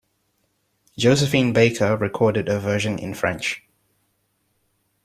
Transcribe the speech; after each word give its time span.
Josephine 0.97 1.53
Baker 1.53 1.95
recorded 1.95 2.49
a 2.49 2.59
version 2.59 2.97
in 2.97 3.13
French. 3.13 3.61